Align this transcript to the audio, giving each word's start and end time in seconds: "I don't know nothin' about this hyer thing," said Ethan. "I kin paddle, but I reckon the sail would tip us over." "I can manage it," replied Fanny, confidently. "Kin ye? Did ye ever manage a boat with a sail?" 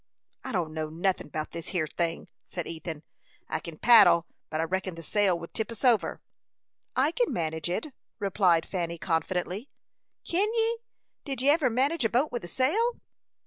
"I 0.43 0.51
don't 0.51 0.73
know 0.73 0.89
nothin' 0.89 1.27
about 1.27 1.51
this 1.51 1.73
hyer 1.73 1.85
thing," 1.85 2.27
said 2.43 2.65
Ethan. 2.65 3.03
"I 3.47 3.59
kin 3.59 3.77
paddle, 3.77 4.25
but 4.49 4.59
I 4.59 4.63
reckon 4.63 4.95
the 4.95 5.03
sail 5.03 5.37
would 5.37 5.53
tip 5.53 5.69
us 5.71 5.85
over." 5.85 6.23
"I 6.95 7.11
can 7.11 7.31
manage 7.31 7.69
it," 7.69 7.85
replied 8.17 8.65
Fanny, 8.65 8.97
confidently. 8.97 9.69
"Kin 10.23 10.51
ye? 10.55 10.77
Did 11.23 11.43
ye 11.43 11.49
ever 11.51 11.69
manage 11.69 12.03
a 12.03 12.09
boat 12.09 12.31
with 12.31 12.43
a 12.43 12.47
sail?" 12.47 12.93